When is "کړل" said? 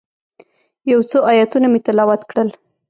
2.29-2.49